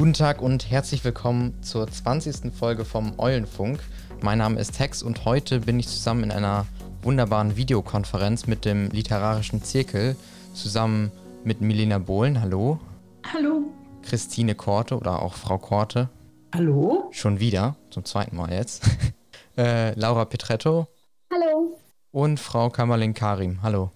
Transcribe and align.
Guten 0.00 0.14
Tag 0.14 0.40
und 0.40 0.70
herzlich 0.70 1.04
willkommen 1.04 1.62
zur 1.62 1.86
20. 1.86 2.54
Folge 2.54 2.86
vom 2.86 3.18
Eulenfunk. 3.18 3.80
Mein 4.22 4.38
Name 4.38 4.58
ist 4.58 4.78
Tex 4.78 5.02
und 5.02 5.26
heute 5.26 5.60
bin 5.60 5.78
ich 5.78 5.88
zusammen 5.88 6.24
in 6.24 6.30
einer 6.30 6.64
wunderbaren 7.02 7.58
Videokonferenz 7.58 8.46
mit 8.46 8.64
dem 8.64 8.88
Literarischen 8.88 9.62
Zirkel, 9.62 10.16
zusammen 10.54 11.12
mit 11.44 11.60
Milena 11.60 11.98
Bohlen. 11.98 12.40
Hallo. 12.40 12.80
Hallo. 13.30 13.64
Christine 14.00 14.54
Korte 14.54 14.96
oder 14.96 15.20
auch 15.20 15.34
Frau 15.34 15.58
Korte. 15.58 16.08
Hallo. 16.54 17.10
Schon 17.10 17.38
wieder, 17.38 17.76
zum 17.90 18.06
zweiten 18.06 18.36
Mal 18.36 18.54
jetzt. 18.54 18.88
äh, 19.58 19.92
Laura 20.00 20.24
Petretto. 20.24 20.86
Hallo. 21.30 21.78
Und 22.10 22.40
Frau 22.40 22.70
Kamalin 22.70 23.12
Karim. 23.12 23.62
Hallo. 23.62 23.90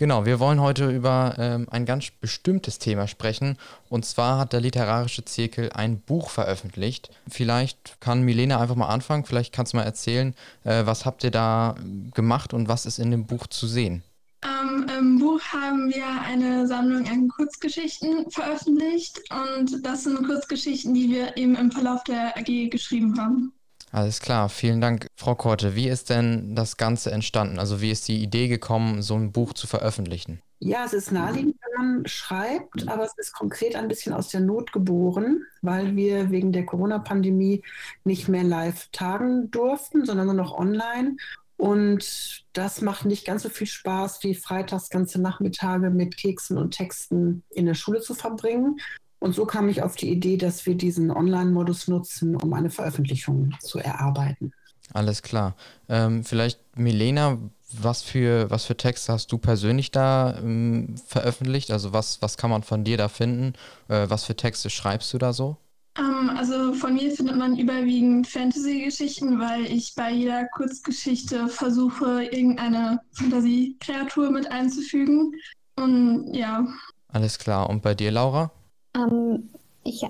Genau, 0.00 0.24
wir 0.24 0.40
wollen 0.40 0.62
heute 0.62 0.90
über 0.90 1.34
ähm, 1.36 1.66
ein 1.70 1.84
ganz 1.84 2.10
bestimmtes 2.10 2.78
Thema 2.78 3.06
sprechen. 3.06 3.58
Und 3.90 4.06
zwar 4.06 4.38
hat 4.38 4.54
der 4.54 4.62
Literarische 4.62 5.26
Zirkel 5.26 5.70
ein 5.74 6.00
Buch 6.00 6.30
veröffentlicht. 6.30 7.10
Vielleicht 7.28 8.00
kann 8.00 8.22
Milena 8.22 8.58
einfach 8.58 8.76
mal 8.76 8.88
anfangen. 8.88 9.26
Vielleicht 9.26 9.52
kannst 9.52 9.74
du 9.74 9.76
mal 9.76 9.82
erzählen, 9.82 10.34
äh, 10.64 10.86
was 10.86 11.04
habt 11.04 11.22
ihr 11.22 11.30
da 11.30 11.74
gemacht 12.14 12.54
und 12.54 12.66
was 12.66 12.86
ist 12.86 12.98
in 12.98 13.10
dem 13.10 13.26
Buch 13.26 13.46
zu 13.48 13.66
sehen? 13.66 14.02
Ähm, 14.42 14.86
Im 14.98 15.18
Buch 15.18 15.42
haben 15.52 15.90
wir 15.90 16.06
eine 16.26 16.66
Sammlung 16.66 17.06
an 17.06 17.28
Kurzgeschichten 17.28 18.30
veröffentlicht 18.30 19.20
und 19.30 19.84
das 19.84 20.04
sind 20.04 20.26
Kurzgeschichten, 20.26 20.94
die 20.94 21.10
wir 21.10 21.36
eben 21.36 21.56
im 21.56 21.70
Verlauf 21.70 22.02
der 22.04 22.38
AG 22.38 22.70
geschrieben 22.70 23.20
haben. 23.20 23.52
Alles 23.92 24.20
klar, 24.20 24.48
vielen 24.48 24.80
Dank, 24.80 25.06
Frau 25.16 25.34
Korte. 25.34 25.74
Wie 25.74 25.88
ist 25.88 26.10
denn 26.10 26.54
das 26.54 26.76
Ganze 26.76 27.10
entstanden? 27.10 27.58
Also 27.58 27.80
wie 27.80 27.90
ist 27.90 28.06
die 28.06 28.22
Idee 28.22 28.46
gekommen, 28.46 29.02
so 29.02 29.14
ein 29.14 29.32
Buch 29.32 29.52
zu 29.52 29.66
veröffentlichen? 29.66 30.40
Ja, 30.60 30.84
es 30.84 30.92
ist 30.92 31.10
naheliegend, 31.10 31.56
wenn 31.62 31.86
man 31.86 32.06
schreibt, 32.06 32.86
aber 32.86 33.04
es 33.04 33.14
ist 33.16 33.32
konkret 33.32 33.74
ein 33.74 33.88
bisschen 33.88 34.12
aus 34.12 34.28
der 34.28 34.40
Not 34.40 34.72
geboren, 34.72 35.44
weil 35.62 35.96
wir 35.96 36.30
wegen 36.30 36.52
der 36.52 36.66
Corona-Pandemie 36.66 37.62
nicht 38.04 38.28
mehr 38.28 38.44
live 38.44 38.88
tagen 38.92 39.50
durften, 39.50 40.04
sondern 40.04 40.26
nur 40.26 40.34
noch 40.34 40.52
online. 40.52 41.16
Und 41.56 42.44
das 42.52 42.80
macht 42.82 43.06
nicht 43.06 43.26
ganz 43.26 43.42
so 43.42 43.48
viel 43.48 43.66
Spaß, 43.66 44.22
wie 44.22 44.34
freitags 44.34 44.90
ganze 44.90 45.20
Nachmittage 45.20 45.90
mit 45.90 46.16
Keksen 46.16 46.58
und 46.58 46.72
Texten 46.72 47.42
in 47.50 47.66
der 47.66 47.74
Schule 47.74 48.00
zu 48.00 48.14
verbringen. 48.14 48.80
Und 49.20 49.34
so 49.34 49.44
kam 49.44 49.68
ich 49.68 49.82
auf 49.82 49.96
die 49.96 50.10
Idee, 50.10 50.36
dass 50.36 50.66
wir 50.66 50.74
diesen 50.74 51.10
Online-Modus 51.10 51.88
nutzen, 51.88 52.36
um 52.36 52.52
eine 52.54 52.70
Veröffentlichung 52.70 53.54
zu 53.60 53.78
erarbeiten. 53.78 54.52
Alles 54.92 55.22
klar. 55.22 55.54
Ähm, 55.88 56.24
vielleicht, 56.24 56.58
Milena, 56.76 57.38
was 57.72 58.02
für, 58.02 58.50
was 58.50 58.64
für 58.64 58.76
Texte 58.76 59.12
hast 59.12 59.30
du 59.30 59.38
persönlich 59.38 59.90
da 59.90 60.38
ähm, 60.38 60.96
veröffentlicht? 61.06 61.70
Also 61.70 61.92
was, 61.92 62.20
was 62.22 62.36
kann 62.36 62.50
man 62.50 62.62
von 62.62 62.82
dir 62.82 62.96
da 62.96 63.08
finden? 63.08 63.52
Äh, 63.88 64.08
was 64.08 64.24
für 64.24 64.34
Texte 64.34 64.70
schreibst 64.70 65.12
du 65.12 65.18
da 65.18 65.32
so? 65.32 65.56
Um, 65.98 66.30
ähm, 66.30 66.36
also 66.36 66.72
von 66.74 66.94
mir 66.94 67.10
findet 67.12 67.36
man 67.36 67.58
überwiegend 67.58 68.26
Fantasy-Geschichten, 68.26 69.38
weil 69.38 69.66
ich 69.66 69.94
bei 69.94 70.10
jeder 70.10 70.46
Kurzgeschichte 70.46 71.48
versuche, 71.48 72.24
irgendeine 72.24 73.00
Fantasie-Kreatur 73.12 74.30
mit 74.30 74.50
einzufügen. 74.50 75.34
Und 75.76 76.34
ja. 76.34 76.66
Alles 77.08 77.38
klar. 77.38 77.68
Und 77.68 77.82
bei 77.82 77.94
dir, 77.94 78.10
Laura? 78.10 78.50
Ähm, 78.94 79.50
ich 79.84 80.04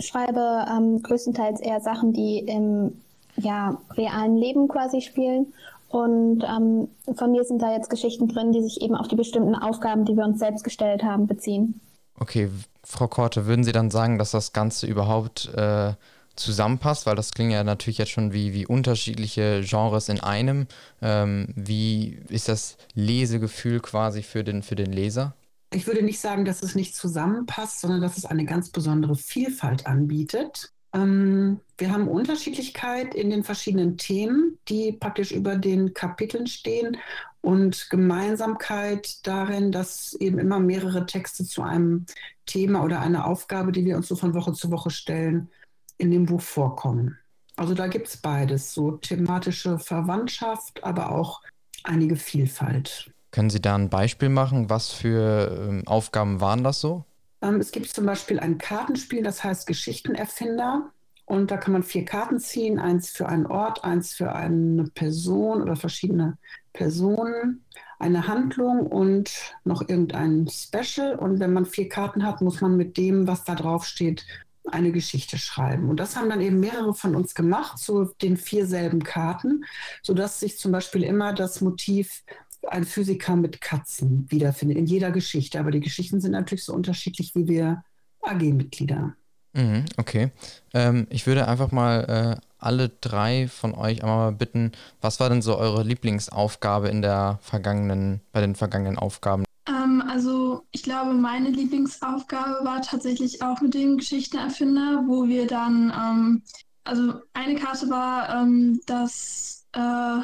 schreibe 0.00 0.66
ähm, 0.70 1.02
größtenteils 1.02 1.60
eher 1.60 1.80
Sachen, 1.80 2.12
die 2.12 2.38
im 2.38 3.00
ja, 3.36 3.78
realen 3.96 4.36
Leben 4.36 4.68
quasi 4.68 5.00
spielen. 5.00 5.52
Und 5.88 6.42
ähm, 6.42 6.88
von 7.14 7.30
mir 7.30 7.44
sind 7.44 7.62
da 7.62 7.72
jetzt 7.72 7.88
Geschichten 7.88 8.28
drin, 8.28 8.52
die 8.52 8.62
sich 8.62 8.80
eben 8.82 8.96
auf 8.96 9.06
die 9.06 9.16
bestimmten 9.16 9.54
Aufgaben, 9.54 10.04
die 10.04 10.16
wir 10.16 10.24
uns 10.24 10.40
selbst 10.40 10.64
gestellt 10.64 11.04
haben, 11.04 11.26
beziehen. 11.26 11.80
Okay, 12.18 12.50
Frau 12.82 13.06
Korte, 13.06 13.46
würden 13.46 13.64
Sie 13.64 13.72
dann 13.72 13.90
sagen, 13.90 14.18
dass 14.18 14.32
das 14.32 14.52
Ganze 14.52 14.86
überhaupt 14.86 15.52
äh, 15.54 15.92
zusammenpasst? 16.36 17.06
Weil 17.06 17.16
das 17.16 17.32
klingt 17.32 17.52
ja 17.52 17.62
natürlich 17.62 17.98
jetzt 17.98 18.10
schon 18.10 18.32
wie, 18.32 18.52
wie 18.52 18.66
unterschiedliche 18.66 19.62
Genres 19.64 20.08
in 20.08 20.20
einem. 20.20 20.66
Ähm, 21.00 21.48
wie 21.54 22.18
ist 22.28 22.48
das 22.48 22.76
Lesegefühl 22.94 23.80
quasi 23.80 24.22
für 24.22 24.42
den, 24.42 24.62
für 24.62 24.76
den 24.76 24.92
Leser? 24.92 25.34
Ich 25.74 25.88
würde 25.88 26.02
nicht 26.02 26.20
sagen, 26.20 26.44
dass 26.44 26.62
es 26.62 26.76
nicht 26.76 26.94
zusammenpasst, 26.94 27.80
sondern 27.80 28.00
dass 28.00 28.16
es 28.16 28.24
eine 28.24 28.44
ganz 28.44 28.70
besondere 28.70 29.16
Vielfalt 29.16 29.88
anbietet. 29.88 30.72
Ähm, 30.92 31.60
wir 31.76 31.90
haben 31.90 32.06
Unterschiedlichkeit 32.06 33.12
in 33.12 33.28
den 33.28 33.42
verschiedenen 33.42 33.96
Themen, 33.96 34.56
die 34.68 34.92
praktisch 34.92 35.32
über 35.32 35.56
den 35.56 35.92
Kapiteln 35.92 36.46
stehen 36.46 36.96
und 37.40 37.90
Gemeinsamkeit 37.90 39.26
darin, 39.26 39.72
dass 39.72 40.14
eben 40.14 40.38
immer 40.38 40.60
mehrere 40.60 41.06
Texte 41.06 41.44
zu 41.44 41.62
einem 41.62 42.06
Thema 42.46 42.84
oder 42.84 43.00
einer 43.00 43.26
Aufgabe, 43.26 43.72
die 43.72 43.84
wir 43.84 43.96
uns 43.96 44.06
so 44.06 44.14
von 44.14 44.32
Woche 44.32 44.52
zu 44.52 44.70
Woche 44.70 44.90
stellen, 44.90 45.50
in 45.98 46.12
dem 46.12 46.26
Buch 46.26 46.40
vorkommen. 46.40 47.18
Also 47.56 47.74
da 47.74 47.88
gibt 47.88 48.06
es 48.06 48.16
beides, 48.16 48.72
so 48.72 48.92
thematische 48.92 49.80
Verwandtschaft, 49.80 50.84
aber 50.84 51.10
auch 51.10 51.42
einige 51.82 52.14
Vielfalt. 52.14 53.13
Können 53.34 53.50
Sie 53.50 53.60
da 53.60 53.74
ein 53.74 53.88
Beispiel 53.88 54.28
machen? 54.28 54.70
Was 54.70 54.92
für 54.92 55.66
ähm, 55.68 55.82
Aufgaben 55.86 56.40
waren 56.40 56.62
das 56.62 56.80
so? 56.80 57.04
Ähm, 57.42 57.56
es 57.56 57.72
gibt 57.72 57.88
zum 57.88 58.06
Beispiel 58.06 58.38
ein 58.38 58.58
Kartenspiel, 58.58 59.24
das 59.24 59.42
heißt 59.42 59.66
Geschichtenerfinder. 59.66 60.92
Und 61.24 61.50
da 61.50 61.56
kann 61.56 61.72
man 61.72 61.82
vier 61.82 62.04
Karten 62.04 62.38
ziehen, 62.38 62.78
eins 62.78 63.10
für 63.10 63.28
einen 63.28 63.46
Ort, 63.46 63.82
eins 63.82 64.14
für 64.14 64.36
eine 64.36 64.84
Person 64.84 65.62
oder 65.62 65.74
verschiedene 65.74 66.38
Personen, 66.72 67.64
eine 67.98 68.28
Handlung 68.28 68.86
und 68.86 69.32
noch 69.64 69.80
irgendein 69.80 70.46
Special. 70.48 71.16
Und 71.16 71.40
wenn 71.40 71.52
man 71.52 71.66
vier 71.66 71.88
Karten 71.88 72.24
hat, 72.24 72.40
muss 72.40 72.60
man 72.60 72.76
mit 72.76 72.96
dem, 72.96 73.26
was 73.26 73.42
da 73.42 73.56
drauf 73.56 73.84
steht, 73.84 74.24
eine 74.70 74.92
Geschichte 74.92 75.38
schreiben. 75.38 75.88
Und 75.88 75.98
das 75.98 76.14
haben 76.14 76.30
dann 76.30 76.40
eben 76.40 76.60
mehrere 76.60 76.94
von 76.94 77.16
uns 77.16 77.34
gemacht, 77.34 77.78
zu 77.78 78.12
den 78.22 78.36
vier 78.36 78.68
selben 78.68 79.02
Karten, 79.02 79.64
sodass 80.04 80.38
sich 80.38 80.56
zum 80.56 80.70
Beispiel 80.70 81.02
immer 81.02 81.32
das 81.32 81.60
Motiv 81.60 82.22
ein 82.68 82.84
Physiker 82.84 83.36
mit 83.36 83.60
Katzen 83.60 84.30
wiederfindet, 84.30 84.78
in 84.78 84.86
jeder 84.86 85.10
Geschichte. 85.10 85.58
Aber 85.58 85.70
die 85.70 85.80
Geschichten 85.80 86.20
sind 86.20 86.32
natürlich 86.32 86.64
so 86.64 86.74
unterschiedlich 86.74 87.34
wie 87.34 87.48
wir 87.48 87.82
AG-Mitglieder. 88.22 89.14
Mhm, 89.54 89.84
okay. 89.96 90.30
Ähm, 90.72 91.06
ich 91.10 91.26
würde 91.26 91.46
einfach 91.46 91.70
mal 91.70 92.38
äh, 92.40 92.46
alle 92.58 92.88
drei 92.88 93.46
von 93.46 93.74
euch 93.74 94.02
einmal 94.02 94.32
bitten, 94.32 94.72
was 95.00 95.20
war 95.20 95.28
denn 95.28 95.42
so 95.42 95.56
eure 95.56 95.82
Lieblingsaufgabe 95.84 96.88
in 96.88 97.02
der 97.02 97.38
vergangenen, 97.40 98.20
bei 98.32 98.40
den 98.40 98.56
vergangenen 98.56 98.98
Aufgaben? 98.98 99.44
Ähm, 99.68 100.02
also 100.08 100.62
ich 100.72 100.82
glaube, 100.82 101.12
meine 101.12 101.50
Lieblingsaufgabe 101.50 102.64
war 102.64 102.82
tatsächlich 102.82 103.42
auch 103.42 103.60
mit 103.60 103.74
dem 103.74 103.98
Geschichtenerfinder, 103.98 105.04
wo 105.06 105.28
wir 105.28 105.46
dann, 105.46 105.92
ähm, 105.96 106.42
also 106.82 107.20
eine 107.32 107.54
Karte 107.54 107.88
war, 107.90 108.42
ähm, 108.42 108.80
dass 108.86 109.66
äh, 109.72 110.20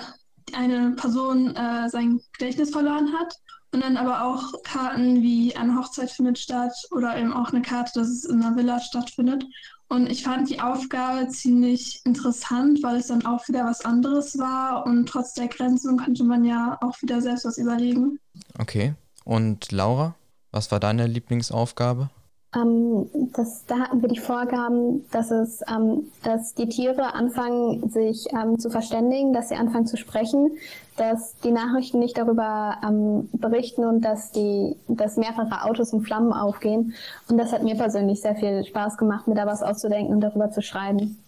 eine 0.55 0.93
Person 0.93 1.55
äh, 1.56 1.88
sein 1.88 2.21
Gedächtnis 2.38 2.71
verloren 2.71 3.12
hat. 3.19 3.34
Und 3.72 3.84
dann 3.84 3.97
aber 3.97 4.25
auch 4.25 4.65
Karten 4.65 5.22
wie 5.22 5.55
eine 5.55 5.77
Hochzeit 5.77 6.11
findet 6.11 6.41
statt 6.41 6.72
oder 6.91 7.16
eben 7.16 7.33
auch 7.33 7.53
eine 7.53 7.62
Karte, 7.62 8.00
dass 8.00 8.09
es 8.09 8.25
in 8.25 8.43
einer 8.43 8.56
Villa 8.56 8.81
stattfindet. 8.81 9.44
Und 9.88 10.09
ich 10.09 10.22
fand 10.25 10.49
die 10.49 10.61
Aufgabe 10.61 11.28
ziemlich 11.28 12.00
interessant, 12.05 12.83
weil 12.83 12.97
es 12.97 13.09
dann 13.09 13.27
auch 13.27 13.47
wieder 13.49 13.65
was 13.65 13.84
anderes 13.84 14.38
war 14.38 14.87
und 14.87 15.09
trotz 15.09 15.34
der 15.34 15.49
Grenzen 15.49 15.97
konnte 15.97 16.22
man 16.25 16.44
ja 16.44 16.78
auch 16.81 17.00
wieder 17.03 17.21
selbst 17.21 17.44
was 17.44 17.59
überlegen. 17.59 18.19
Okay. 18.59 18.94
Und 19.25 19.71
Laura, 19.72 20.15
was 20.53 20.71
war 20.71 20.81
deine 20.81 21.06
Lieblingsaufgabe? 21.06 22.09
Ähm, 22.55 23.09
das, 23.33 23.65
da 23.66 23.78
hatten 23.78 24.03
wir 24.03 24.09
die 24.09 24.19
Vorgaben, 24.19 25.09
dass 25.11 25.31
es, 25.31 25.62
ähm, 25.69 26.11
dass 26.25 26.55
die 26.55 26.69
Tiere 26.69 27.15
anfangen, 27.15 27.88
sich 27.91 28.27
ähm, 28.33 28.59
zu 28.59 28.71
verständigen, 28.71 29.33
dass 29.33 29.50
sie 29.50 29.55
anfangen 29.55 29.87
zu 29.87 29.97
sprechen, 29.97 30.50
dass 30.97 31.37
die 31.44 31.53
Nachrichten 31.53 32.00
nicht 32.00 32.19
darüber 32.19 32.78
ähm, 32.84 33.28
berichten 33.33 33.84
und 33.84 34.00
dass 34.00 34.33
die, 34.33 34.76
dass 34.88 35.17
mehrere 35.17 35.64
Autos 35.64 35.93
in 35.93 36.02
Flammen 36.02 36.32
aufgehen. 36.32 36.94
Und 37.29 37.38
das 37.38 37.52
hat 37.52 37.62
mir 37.62 37.76
persönlich 37.76 38.20
sehr 38.20 38.35
viel 38.35 38.64
Spaß 38.64 38.99
gemacht, 38.99 39.29
mir 39.29 39.37
da 39.37 39.46
was 39.46 39.62
auszudenken 39.62 40.12
und 40.12 40.20
darüber 40.20 40.50
zu 40.50 40.61
schreiben. 40.61 41.23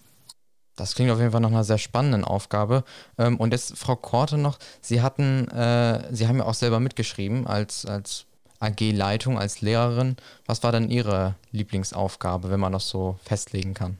Das 0.75 0.95
klingt 0.95 1.11
auf 1.11 1.19
jeden 1.19 1.31
Fall 1.31 1.41
nach 1.41 1.51
einer 1.51 1.63
sehr 1.63 1.77
spannenden 1.77 2.25
Aufgabe. 2.25 2.83
Ähm, 3.17 3.37
und 3.37 3.53
jetzt, 3.53 3.77
Frau 3.77 3.95
Korte 3.95 4.37
noch, 4.37 4.57
Sie 4.81 5.01
hatten, 5.01 5.47
äh, 5.49 6.13
Sie 6.13 6.27
haben 6.27 6.39
ja 6.39 6.45
auch 6.45 6.53
selber 6.53 6.81
mitgeschrieben 6.81 7.47
als, 7.47 7.85
als 7.85 8.25
AG-Leitung 8.63 9.37
als 9.37 9.61
Lehrerin. 9.61 10.15
Was 10.45 10.63
war 10.63 10.71
denn 10.71 10.89
Ihre 10.89 11.35
Lieblingsaufgabe, 11.51 12.49
wenn 12.49 12.59
man 12.59 12.71
das 12.71 12.89
so 12.89 13.17
festlegen 13.23 13.73
kann? 13.73 13.97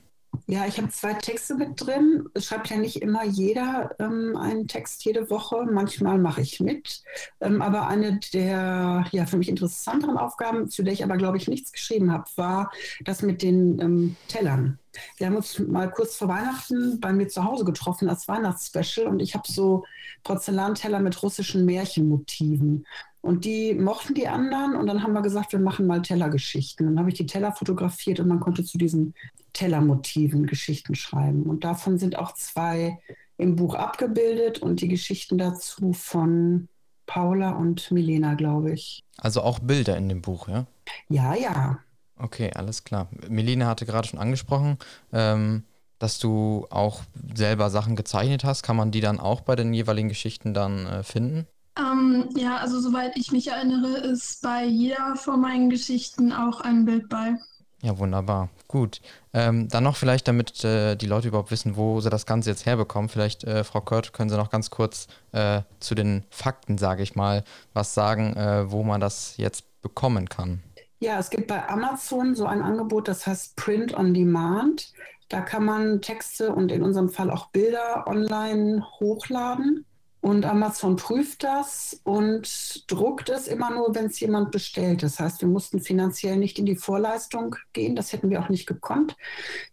Ja, 0.53 0.67
ich 0.67 0.77
habe 0.77 0.89
zwei 0.89 1.15
Texte 1.15 1.55
mit 1.55 1.81
drin. 1.83 2.29
Es 2.35 2.45
schreibt 2.45 2.69
ja 2.69 2.77
nicht 2.77 2.97
immer 3.01 3.25
jeder 3.25 3.95
ähm, 3.97 4.37
einen 4.37 4.67
Text 4.67 5.03
jede 5.03 5.31
Woche. 5.31 5.65
Manchmal 5.65 6.19
mache 6.19 6.41
ich 6.41 6.59
mit. 6.59 7.01
Ähm, 7.41 7.63
aber 7.63 7.87
eine 7.87 8.19
der 8.33 9.03
ja, 9.11 9.25
für 9.25 9.37
mich 9.37 9.49
interessanteren 9.49 10.15
Aufgaben, 10.15 10.69
zu 10.69 10.83
der 10.83 10.93
ich 10.93 11.03
aber, 11.03 11.17
glaube 11.17 11.37
ich, 11.37 11.47
nichts 11.47 11.71
geschrieben 11.71 12.11
habe, 12.11 12.25
war 12.35 12.71
das 13.03 13.23
mit 13.23 13.41
den 13.41 13.81
ähm, 13.81 14.15
Tellern. 14.27 14.77
Wir 15.17 15.25
haben 15.25 15.37
uns 15.37 15.57
mal 15.57 15.89
kurz 15.89 16.17
vor 16.17 16.27
Weihnachten 16.27 16.99
bei 16.99 17.13
mir 17.13 17.29
zu 17.29 17.43
Hause 17.45 17.65
getroffen 17.65 18.07
als 18.07 18.27
Weihnachtsspecial 18.27 19.07
und 19.07 19.21
ich 19.21 19.33
habe 19.33 19.51
so 19.51 19.85
Porzellanteller 20.23 20.99
mit 20.99 21.23
russischen 21.23 21.65
Märchenmotiven. 21.65 22.85
Und 23.23 23.45
die 23.45 23.73
mochten 23.73 24.15
die 24.15 24.27
anderen 24.27 24.75
und 24.75 24.85
dann 24.85 25.01
haben 25.01 25.13
wir 25.13 25.21
gesagt, 25.21 25.53
wir 25.53 25.59
machen 25.59 25.87
mal 25.87 26.01
Tellergeschichten. 26.01 26.85
Dann 26.85 26.99
habe 26.99 27.09
ich 27.09 27.15
die 27.15 27.25
Teller 27.25 27.53
fotografiert 27.53 28.19
und 28.19 28.27
man 28.27 28.41
konnte 28.41 28.65
zu 28.65 28.77
diesen 28.77 29.13
Tellermotiven 29.53 30.47
Geschichten 30.47 30.95
schreiben. 30.95 31.43
Und 31.43 31.63
davon 31.63 31.97
sind 31.97 32.17
auch 32.17 32.33
zwei 32.33 32.99
im 33.37 33.55
Buch 33.55 33.75
abgebildet 33.75 34.59
und 34.59 34.81
die 34.81 34.87
Geschichten 34.87 35.37
dazu 35.37 35.93
von 35.93 36.67
Paula 37.05 37.51
und 37.51 37.91
Milena, 37.91 38.35
glaube 38.35 38.73
ich. 38.73 39.03
Also 39.17 39.41
auch 39.41 39.59
Bilder 39.59 39.97
in 39.97 40.09
dem 40.09 40.21
Buch, 40.21 40.47
ja? 40.47 40.65
Ja, 41.09 41.35
ja. 41.35 41.79
Okay, 42.17 42.51
alles 42.53 42.83
klar. 42.83 43.09
Milena 43.27 43.67
hatte 43.67 43.85
gerade 43.85 44.07
schon 44.07 44.19
angesprochen, 44.19 44.77
ähm, 45.11 45.63
dass 45.99 46.19
du 46.19 46.67
auch 46.69 47.01
selber 47.33 47.69
Sachen 47.69 47.95
gezeichnet 47.95 48.43
hast. 48.43 48.63
Kann 48.63 48.75
man 48.75 48.91
die 48.91 49.01
dann 49.01 49.19
auch 49.19 49.41
bei 49.41 49.55
den 49.55 49.73
jeweiligen 49.73 50.09
Geschichten 50.09 50.53
dann 50.53 50.85
äh, 50.85 51.03
finden? 51.03 51.47
Ähm, 51.77 52.29
ja, 52.35 52.57
also 52.57 52.79
soweit 52.79 53.17
ich 53.17 53.31
mich 53.31 53.47
erinnere, 53.47 53.97
ist 53.97 54.41
bei 54.41 54.65
jeder 54.65 55.15
von 55.15 55.41
meinen 55.41 55.69
Geschichten 55.69 56.31
auch 56.31 56.61
ein 56.61 56.85
Bild 56.85 57.09
bei. 57.09 57.35
Ja, 57.83 57.97
wunderbar. 57.99 58.47
Gut. 58.69 59.01
Ähm, 59.33 59.67
dann 59.67 59.83
noch 59.83 59.97
vielleicht, 59.97 60.29
damit 60.29 60.63
äh, 60.63 60.95
die 60.95 61.05
Leute 61.05 61.27
überhaupt 61.27 61.51
wissen, 61.51 61.75
wo 61.75 61.99
sie 61.99 62.09
das 62.09 62.25
Ganze 62.25 62.49
jetzt 62.49 62.65
herbekommen. 62.65 63.09
Vielleicht, 63.09 63.43
äh, 63.43 63.65
Frau 63.65 63.81
Kurt, 63.81 64.13
können 64.13 64.29
Sie 64.29 64.37
noch 64.37 64.49
ganz 64.49 64.69
kurz 64.69 65.07
äh, 65.33 65.63
zu 65.81 65.93
den 65.93 66.23
Fakten, 66.29 66.77
sage 66.77 67.03
ich 67.03 67.15
mal, 67.15 67.43
was 67.73 67.93
sagen, 67.93 68.37
äh, 68.37 68.71
wo 68.71 68.83
man 68.83 69.01
das 69.01 69.35
jetzt 69.35 69.81
bekommen 69.81 70.29
kann. 70.29 70.63
Ja, 71.01 71.19
es 71.19 71.29
gibt 71.29 71.47
bei 71.47 71.67
Amazon 71.67 72.35
so 72.35 72.45
ein 72.45 72.61
Angebot, 72.61 73.09
das 73.09 73.27
heißt 73.27 73.57
Print 73.57 73.93
on 73.93 74.13
Demand. 74.13 74.93
Da 75.27 75.41
kann 75.41 75.65
man 75.65 76.01
Texte 76.01 76.55
und 76.55 76.71
in 76.71 76.83
unserem 76.83 77.09
Fall 77.09 77.29
auch 77.29 77.47
Bilder 77.47 78.07
online 78.07 78.85
hochladen. 79.01 79.85
Und 80.23 80.45
Amazon 80.45 80.95
prüft 80.95 81.43
das 81.43 81.99
und 82.05 82.89
druckt 82.89 83.27
es 83.27 83.49
immer 83.49 83.71
nur, 83.71 83.93
wenn 83.93 84.05
es 84.05 84.21
jemand 84.21 84.51
bestellt. 84.51 85.03
Das 85.03 85.19
heißt, 85.19 85.41
wir 85.41 85.49
mussten 85.49 85.81
finanziell 85.81 86.37
nicht 86.37 86.57
in 86.57 86.65
die 86.65 86.77
Vorleistung 86.77 87.57
gehen. 87.73 87.97
Das 87.97 88.13
hätten 88.13 88.29
wir 88.29 88.39
auch 88.41 88.47
nicht 88.47 88.65
gekonnt. 88.65 89.17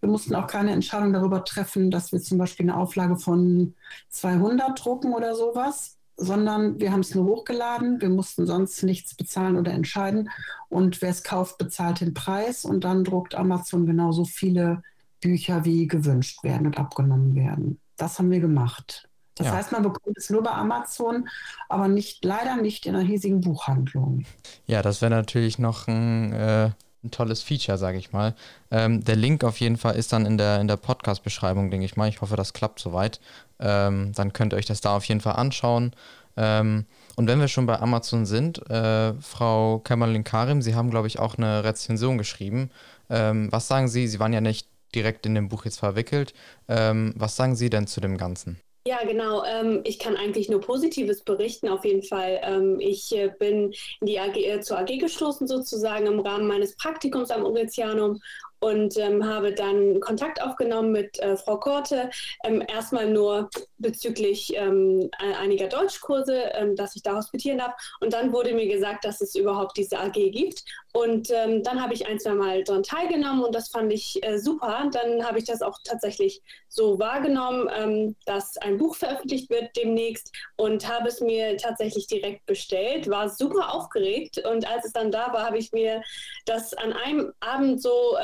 Wir 0.00 0.08
mussten 0.08 0.34
auch 0.34 0.48
keine 0.48 0.72
Entscheidung 0.72 1.12
darüber 1.12 1.44
treffen, 1.44 1.92
dass 1.92 2.10
wir 2.10 2.20
zum 2.20 2.36
Beispiel 2.36 2.68
eine 2.68 2.76
Auflage 2.76 3.16
von 3.16 3.76
200 4.08 4.84
drucken 4.84 5.14
oder 5.14 5.36
sowas, 5.36 5.98
sondern 6.16 6.80
wir 6.80 6.90
haben 6.90 7.02
es 7.02 7.14
nur 7.14 7.26
hochgeladen. 7.26 8.00
Wir 8.00 8.10
mussten 8.10 8.44
sonst 8.44 8.82
nichts 8.82 9.14
bezahlen 9.14 9.56
oder 9.56 9.70
entscheiden. 9.70 10.30
Und 10.68 11.00
wer 11.00 11.10
es 11.10 11.22
kauft, 11.22 11.58
bezahlt 11.58 12.00
den 12.00 12.12
Preis. 12.12 12.64
Und 12.64 12.82
dann 12.82 13.04
druckt 13.04 13.36
Amazon 13.36 13.86
genauso 13.86 14.24
viele 14.24 14.82
Bücher, 15.20 15.64
wie 15.64 15.86
gewünscht 15.86 16.42
werden 16.42 16.66
und 16.66 16.76
abgenommen 16.76 17.36
werden. 17.36 17.78
Das 17.96 18.18
haben 18.18 18.32
wir 18.32 18.40
gemacht. 18.40 19.09
Das 19.40 19.46
ja. 19.48 19.54
heißt, 19.54 19.72
man 19.72 19.82
bekommt 19.82 20.18
es 20.18 20.28
nur 20.28 20.42
bei 20.42 20.50
Amazon, 20.50 21.26
aber 21.70 21.88
nicht, 21.88 22.22
leider 22.26 22.56
nicht 22.56 22.84
in 22.84 22.94
einer 22.94 23.04
hiesigen 23.04 23.40
Buchhandlung. 23.40 24.26
Ja, 24.66 24.82
das 24.82 25.00
wäre 25.00 25.10
natürlich 25.10 25.58
noch 25.58 25.88
ein, 25.88 26.34
äh, 26.34 26.70
ein, 27.02 27.10
tolles 27.10 27.42
Feature, 27.42 27.78
sage 27.78 27.96
ich 27.96 28.12
mal. 28.12 28.34
Ähm, 28.70 29.02
der 29.02 29.16
Link 29.16 29.42
auf 29.42 29.58
jeden 29.58 29.78
Fall 29.78 29.96
ist 29.96 30.12
dann 30.12 30.26
in 30.26 30.36
der, 30.36 30.60
in 30.60 30.68
der 30.68 30.76
Podcast-Beschreibung, 30.76 31.70
denke 31.70 31.86
ich 31.86 31.96
mal. 31.96 32.06
Ich 32.06 32.20
hoffe, 32.20 32.36
das 32.36 32.52
klappt 32.52 32.80
soweit. 32.80 33.18
Ähm, 33.60 34.12
dann 34.14 34.34
könnt 34.34 34.52
ihr 34.52 34.58
euch 34.58 34.66
das 34.66 34.82
da 34.82 34.94
auf 34.94 35.04
jeden 35.04 35.22
Fall 35.22 35.36
anschauen. 35.36 35.92
Ähm, 36.36 36.84
und 37.16 37.26
wenn 37.26 37.40
wir 37.40 37.48
schon 37.48 37.64
bei 37.64 37.80
Amazon 37.80 38.26
sind, 38.26 38.70
äh, 38.70 39.14
Frau 39.22 39.78
Kamalin 39.78 40.22
Karim, 40.22 40.60
Sie 40.60 40.74
haben, 40.74 40.90
glaube 40.90 41.06
ich, 41.06 41.18
auch 41.18 41.38
eine 41.38 41.64
Rezension 41.64 42.18
geschrieben. 42.18 42.70
Ähm, 43.08 43.48
was 43.50 43.68
sagen 43.68 43.88
Sie? 43.88 44.06
Sie 44.06 44.20
waren 44.20 44.34
ja 44.34 44.42
nicht 44.42 44.68
direkt 44.94 45.24
in 45.24 45.34
dem 45.34 45.48
Buch 45.48 45.64
jetzt 45.64 45.78
verwickelt. 45.78 46.34
Ähm, 46.68 47.14
was 47.16 47.36
sagen 47.36 47.56
Sie 47.56 47.70
denn 47.70 47.86
zu 47.86 48.02
dem 48.02 48.18
Ganzen? 48.18 48.60
Ja, 48.86 49.04
genau. 49.04 49.44
Ähm, 49.44 49.82
ich 49.84 49.98
kann 49.98 50.16
eigentlich 50.16 50.48
nur 50.48 50.60
Positives 50.62 51.22
berichten, 51.22 51.68
auf 51.68 51.84
jeden 51.84 52.02
Fall. 52.02 52.40
Ähm, 52.42 52.80
ich 52.80 53.12
äh, 53.14 53.28
bin 53.38 53.74
in 54.00 54.06
die 54.06 54.18
AG, 54.18 54.36
äh, 54.36 54.60
zur 54.60 54.78
AG 54.78 54.98
gestoßen, 54.98 55.46
sozusagen 55.46 56.06
im 56.06 56.20
Rahmen 56.20 56.46
meines 56.46 56.76
Praktikums 56.76 57.30
am 57.30 57.44
Uretianum 57.44 58.20
und 58.60 58.96
ähm, 58.98 59.26
habe 59.26 59.52
dann 59.52 60.00
Kontakt 60.00 60.40
aufgenommen 60.40 60.92
mit 60.92 61.18
äh, 61.18 61.36
Frau 61.36 61.58
Korte. 61.58 62.10
Ähm, 62.44 62.62
erstmal 62.66 63.10
nur 63.10 63.48
bezüglich 63.78 64.52
ähm, 64.54 65.10
einiger 65.18 65.68
Deutschkurse, 65.68 66.52
ähm, 66.54 66.76
dass 66.76 66.94
ich 66.94 67.02
da 67.02 67.16
hospitieren 67.16 67.58
darf. 67.58 67.72
Und 68.00 68.12
dann 68.12 68.32
wurde 68.32 68.54
mir 68.54 68.68
gesagt, 68.68 69.04
dass 69.04 69.20
es 69.20 69.34
überhaupt 69.34 69.76
diese 69.76 69.98
AG 69.98 70.12
gibt. 70.12 70.64
Und 70.92 71.30
ähm, 71.30 71.62
dann 71.62 71.80
habe 71.80 71.94
ich 71.94 72.06
ein, 72.06 72.18
zwei 72.18 72.34
Mal 72.34 72.64
daran 72.64 72.82
teilgenommen 72.82 73.44
und 73.44 73.54
das 73.54 73.68
fand 73.68 73.92
ich 73.92 74.18
äh, 74.22 74.38
super. 74.38 74.88
Dann 74.92 75.24
habe 75.24 75.38
ich 75.38 75.44
das 75.44 75.62
auch 75.62 75.78
tatsächlich 75.84 76.42
so 76.68 76.98
wahrgenommen, 76.98 77.68
ähm, 77.74 78.16
dass 78.26 78.56
ein 78.58 78.76
Buch 78.76 78.96
veröffentlicht 78.96 79.50
wird 79.50 79.76
demnächst 79.76 80.32
und 80.56 80.88
habe 80.88 81.08
es 81.08 81.20
mir 81.20 81.56
tatsächlich 81.56 82.08
direkt 82.08 82.44
bestellt. 82.46 83.08
War 83.08 83.28
super 83.28 83.72
aufgeregt 83.72 84.38
und 84.38 84.68
als 84.68 84.84
es 84.84 84.92
dann 84.92 85.12
da 85.12 85.32
war, 85.32 85.46
habe 85.46 85.58
ich 85.58 85.72
mir 85.72 86.02
das 86.44 86.74
an 86.74 86.92
einem 86.92 87.32
Abend 87.38 87.80
so 87.80 88.16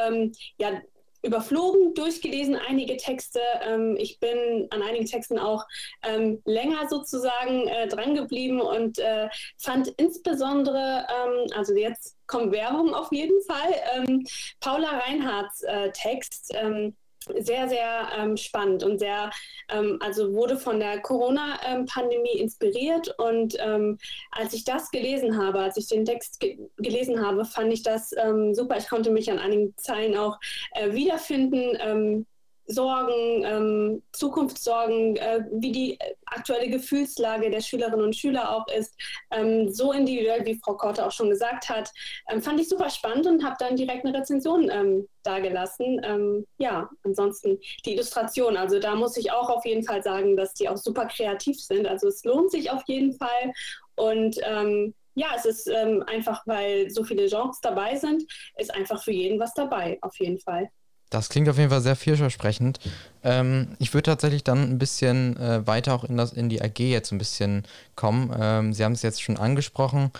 ja, 0.58 0.80
überflogen, 1.26 1.94
durchgelesen, 1.94 2.56
einige 2.56 2.96
Texte. 2.96 3.40
Ähm, 3.62 3.96
ich 3.98 4.18
bin 4.20 4.68
an 4.70 4.82
einigen 4.82 5.06
Texten 5.06 5.38
auch 5.38 5.64
ähm, 6.02 6.40
länger 6.44 6.88
sozusagen 6.88 7.66
äh, 7.68 7.88
drangeblieben 7.88 8.60
und 8.60 8.98
äh, 8.98 9.28
fand 9.58 9.88
insbesondere, 9.96 11.06
ähm, 11.10 11.46
also 11.54 11.74
jetzt 11.74 12.16
kommt 12.26 12.52
Werbung 12.52 12.94
auf 12.94 13.12
jeden 13.12 13.42
Fall, 13.42 13.74
ähm, 13.96 14.24
Paula 14.60 14.98
Reinhardts 14.98 15.62
äh, 15.62 15.90
Text 15.92 16.52
ähm, 16.54 16.96
sehr, 17.38 17.68
sehr 17.68 18.08
ähm, 18.18 18.36
spannend 18.36 18.84
und 18.84 18.98
sehr, 18.98 19.30
ähm, 19.68 19.98
also 20.00 20.32
wurde 20.32 20.56
von 20.56 20.80
der 20.80 21.00
Corona-Pandemie 21.00 22.38
inspiriert. 22.38 23.14
Und 23.18 23.56
ähm, 23.60 23.98
als 24.30 24.52
ich 24.54 24.64
das 24.64 24.90
gelesen 24.90 25.38
habe, 25.38 25.60
als 25.60 25.76
ich 25.76 25.88
den 25.88 26.04
Text 26.04 26.40
ge 26.40 26.58
gelesen 26.76 27.24
habe, 27.24 27.44
fand 27.44 27.72
ich 27.72 27.82
das 27.82 28.12
ähm, 28.16 28.54
super. 28.54 28.76
Ich 28.76 28.88
konnte 28.88 29.10
mich 29.10 29.30
an 29.30 29.38
einigen 29.38 29.76
Zeilen 29.76 30.16
auch 30.16 30.38
äh, 30.72 30.92
wiederfinden 30.92 31.76
ähm, 31.80 32.26
Sorgen, 32.66 33.44
ähm, 33.44 34.02
Zukunftssorgen, 34.12 35.16
äh, 35.16 35.44
wie 35.52 35.72
die 35.72 35.98
aktuelle 36.26 36.68
Gefühlslage 36.68 37.50
der 37.50 37.60
Schülerinnen 37.60 38.04
und 38.04 38.16
Schüler 38.16 38.50
auch 38.50 38.66
ist, 38.68 38.94
ähm, 39.30 39.72
so 39.72 39.92
individuell, 39.92 40.44
wie 40.44 40.58
Frau 40.62 40.74
Korte 40.74 41.06
auch 41.06 41.12
schon 41.12 41.30
gesagt 41.30 41.68
hat, 41.68 41.90
ähm, 42.28 42.42
fand 42.42 42.60
ich 42.60 42.68
super 42.68 42.90
spannend 42.90 43.26
und 43.26 43.44
habe 43.44 43.56
dann 43.58 43.76
direkt 43.76 44.04
eine 44.04 44.18
Rezension 44.18 44.68
ähm, 44.70 45.08
dargelassen. 45.22 46.00
Ähm, 46.04 46.46
ja, 46.58 46.90
ansonsten 47.04 47.58
die 47.84 47.94
Illustration, 47.94 48.56
also 48.56 48.80
da 48.80 48.94
muss 48.96 49.16
ich 49.16 49.30
auch 49.30 49.48
auf 49.48 49.64
jeden 49.64 49.84
Fall 49.84 50.02
sagen, 50.02 50.36
dass 50.36 50.54
die 50.54 50.68
auch 50.68 50.76
super 50.76 51.06
kreativ 51.06 51.60
sind. 51.60 51.86
Also 51.86 52.08
es 52.08 52.24
lohnt 52.24 52.50
sich 52.50 52.70
auf 52.70 52.82
jeden 52.86 53.12
Fall 53.12 53.52
und 53.94 54.36
ähm, 54.42 54.94
ja, 55.14 55.28
es 55.34 55.46
ist 55.46 55.70
einfach, 55.70 56.46
weil 56.46 56.90
so 56.90 57.02
viele 57.02 57.26
Genres 57.26 57.58
dabei 57.62 57.96
sind, 57.96 58.24
ist 58.58 58.74
einfach 58.74 59.02
für 59.02 59.12
jeden 59.12 59.40
was 59.40 59.54
dabei, 59.54 59.96
auf 60.02 60.14
jeden 60.18 60.38
Fall. 60.38 60.68
Das 61.10 61.28
klingt 61.28 61.48
auf 61.48 61.58
jeden 61.58 61.70
Fall 61.70 61.80
sehr 61.80 61.96
vielversprechend. 61.96 62.80
Ähm, 63.22 63.76
ich 63.78 63.94
würde 63.94 64.10
tatsächlich 64.10 64.42
dann 64.44 64.62
ein 64.62 64.78
bisschen 64.78 65.36
äh, 65.36 65.66
weiter 65.66 65.94
auch 65.94 66.04
in, 66.04 66.16
das, 66.16 66.32
in 66.32 66.48
die 66.48 66.60
AG 66.60 66.78
jetzt 66.78 67.12
ein 67.12 67.18
bisschen 67.18 67.62
kommen. 67.94 68.34
Ähm, 68.38 68.72
Sie 68.72 68.84
haben 68.84 68.92
es 68.92 69.02
jetzt 69.02 69.22
schon 69.22 69.36
angesprochen. 69.36 70.10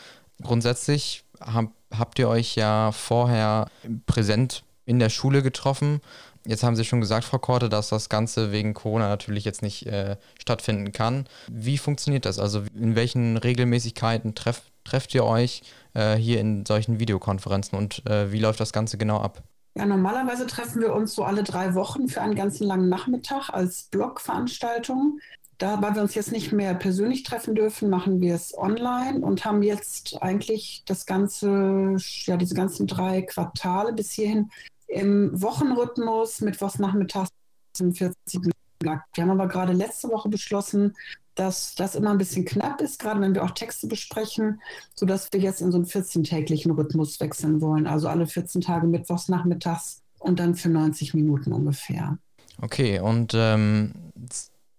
Grundsätzlich 0.43 1.25
hab, 1.41 1.73
habt 1.93 2.19
ihr 2.19 2.29
euch 2.29 2.55
ja 2.55 2.93
vorher 2.93 3.69
präsent 4.07 4.63
in 4.85 4.99
der 4.99 5.11
Schule 5.11 5.43
getroffen. 5.43 6.01
Jetzt 6.47 6.63
haben 6.63 6.77
Sie 6.77 6.85
schon 6.85 7.01
gesagt, 7.01 7.25
Frau 7.25 7.39
Korte, 7.39 7.69
dass 7.69 7.89
das 7.89 8.09
Ganze 8.09 8.53
wegen 8.53 8.73
Corona 8.73 9.09
natürlich 9.09 9.45
jetzt 9.45 9.63
nicht 9.63 9.87
äh, 9.87 10.17
stattfinden 10.39 10.93
kann. 10.93 11.27
Wie 11.49 11.77
funktioniert 11.77 12.25
das? 12.25 12.39
Also 12.39 12.63
in 12.75 12.95
welchen 12.95 13.37
Regelmäßigkeiten 13.37 14.37
treff, 14.37 14.63
trefft 14.85 15.13
ihr 15.15 15.25
euch 15.25 15.63
äh, 15.95 16.15
hier 16.15 16.41
in 16.41 16.65
solchen 16.65 17.01
Videokonferenzen 17.01 17.77
und 17.77 18.07
äh, 18.07 18.31
wie 18.31 18.39
läuft 18.39 18.61
das 18.61 18.73
Ganze 18.73 18.97
genau 18.97 19.21
ab? 19.21 19.43
Ja, 19.77 19.85
normalerweise 19.85 20.47
treffen 20.47 20.81
wir 20.81 20.95
uns 20.95 21.15
so 21.15 21.23
alle 21.23 21.43
drei 21.43 21.75
Wochen 21.75 22.09
für 22.09 22.23
einen 22.23 22.35
ganzen 22.35 22.67
langen 22.67 22.89
Nachmittag 22.89 23.51
als 23.51 23.85
Blogveranstaltung. 23.91 25.19
Da, 25.59 25.83
weil 25.83 25.95
wir 25.95 26.01
uns 26.01 26.15
jetzt 26.15 26.33
nicht 26.33 26.51
mehr 26.51 26.75
persönlich 26.75 27.25
treffen 27.25 27.55
dürfen, 27.55 27.91
machen 27.91 28.23
wir 28.23 28.35
es 28.35 28.57
online 28.57 29.21
und 29.21 29.45
haben 29.45 29.63
jetzt 29.63 30.23
eigentlich 30.23 30.83
das 30.87 31.05
ganze, 31.05 31.97
ja, 32.25 32.39
diese 32.39 32.55
ganzen 32.55 32.87
drei 32.87 33.21
Quartale 33.21 33.93
bis 33.93 34.13
hierhin 34.13 34.51
im 34.87 35.31
Wochenrhythmus, 35.43 36.41
mittwochs 36.41 36.79
nachmittags 36.79 37.29
40 37.77 38.56
Wir 38.87 39.23
haben 39.23 39.31
aber 39.31 39.49
gerade 39.49 39.73
letzte 39.73 40.09
Woche 40.09 40.29
beschlossen, 40.29 40.95
dass 41.35 41.75
das 41.75 41.95
immer 41.95 42.11
ein 42.11 42.19
bisschen 42.19 42.45
knapp 42.45 42.81
ist, 42.81 42.99
gerade 42.99 43.21
wenn 43.21 43.35
wir 43.35 43.45
auch 43.45 43.51
Texte 43.51 43.87
besprechen, 43.87 44.61
sodass 44.95 45.29
wir 45.33 45.41
jetzt 45.41 45.61
in 45.61 45.71
so 45.71 45.77
einen 45.77 45.87
14-täglichen 45.87 46.75
Rhythmus 46.75 47.21
wechseln 47.21 47.61
wollen. 47.61 47.87
Also 47.87 48.09
alle 48.09 48.27
14 48.27 48.63
Tage 48.63 48.87
mittwochs 48.87 49.29
nachmittags 49.29 50.03
und 50.19 50.41
dann 50.41 50.55
für 50.55 50.71
90 50.71 51.15
Minuten 51.15 51.53
ungefähr. 51.53 52.19
Okay, 52.63 53.01
und 53.01 53.33
ähm, 53.35 53.93